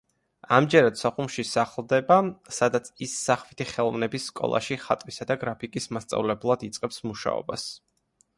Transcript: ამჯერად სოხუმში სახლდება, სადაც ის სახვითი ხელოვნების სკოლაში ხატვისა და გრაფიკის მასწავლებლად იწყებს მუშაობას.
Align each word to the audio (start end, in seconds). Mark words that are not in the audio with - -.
ამჯერად 0.55 0.95
სოხუმში 1.01 1.43
სახლდება, 1.49 2.17
სადაც 2.59 2.89
ის 3.07 3.13
სახვითი 3.27 3.67
ხელოვნების 3.73 4.27
სკოლაში 4.31 4.79
ხატვისა 4.87 5.29
და 5.33 5.39
გრაფიკის 5.45 5.89
მასწავლებლად 5.99 6.67
იწყებს 6.71 7.01
მუშაობას. 7.11 7.69